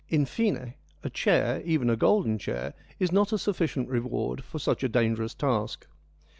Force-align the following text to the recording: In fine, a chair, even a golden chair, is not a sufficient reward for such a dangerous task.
In 0.09 0.25
fine, 0.25 0.73
a 1.03 1.11
chair, 1.11 1.61
even 1.63 1.87
a 1.87 1.95
golden 1.95 2.39
chair, 2.39 2.73
is 2.97 3.11
not 3.11 3.31
a 3.31 3.37
sufficient 3.37 3.87
reward 3.87 4.43
for 4.43 4.57
such 4.57 4.83
a 4.83 4.89
dangerous 4.89 5.35
task. 5.35 5.85